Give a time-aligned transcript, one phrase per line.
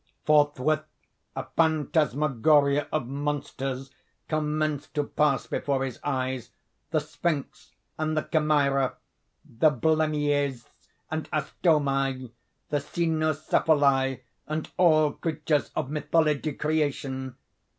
[0.25, 0.83] Forthwith
[1.35, 3.91] a phantasmagoria of monsters
[4.27, 6.49] commence to pass before his eyes:
[6.89, 8.95] the Sphinx and the Chimera,
[9.45, 10.65] the Blemmyes
[11.11, 12.31] and Astomi,
[12.69, 17.35] the Cynocephali and all creatures of mythologie creation.